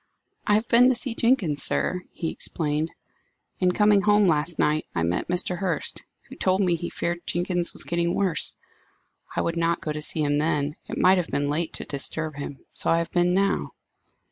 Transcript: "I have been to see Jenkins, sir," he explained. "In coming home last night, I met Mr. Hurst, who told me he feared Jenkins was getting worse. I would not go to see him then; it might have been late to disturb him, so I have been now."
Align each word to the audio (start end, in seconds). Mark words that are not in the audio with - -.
"I 0.47 0.55
have 0.55 0.67
been 0.67 0.89
to 0.89 0.95
see 0.95 1.13
Jenkins, 1.13 1.61
sir," 1.61 2.01
he 2.11 2.31
explained. 2.31 2.89
"In 3.59 3.71
coming 3.71 4.01
home 4.01 4.27
last 4.27 4.57
night, 4.57 4.87
I 4.95 5.03
met 5.03 5.27
Mr. 5.27 5.59
Hurst, 5.59 6.01
who 6.27 6.35
told 6.35 6.59
me 6.59 6.73
he 6.73 6.89
feared 6.89 7.23
Jenkins 7.27 7.71
was 7.71 7.83
getting 7.83 8.15
worse. 8.15 8.55
I 9.35 9.41
would 9.41 9.57
not 9.57 9.79
go 9.79 9.91
to 9.91 10.01
see 10.01 10.23
him 10.23 10.39
then; 10.39 10.75
it 10.89 10.97
might 10.97 11.19
have 11.19 11.27
been 11.27 11.49
late 11.51 11.73
to 11.73 11.85
disturb 11.85 12.33
him, 12.37 12.65
so 12.67 12.89
I 12.89 12.97
have 12.97 13.11
been 13.11 13.35
now." 13.35 13.73